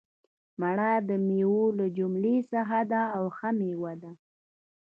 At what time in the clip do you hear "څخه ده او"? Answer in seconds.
2.51-3.23